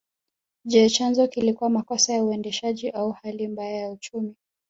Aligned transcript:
Je 0.65 0.89
chanzo 0.89 1.27
kilikuwa 1.27 1.69
makosa 1.69 2.13
ya 2.13 2.23
uendeshaji 2.23 2.89
au 2.89 3.11
hali 3.11 3.47
mbaya 3.47 3.75
ya 3.77 3.91
uchumi 3.91 4.35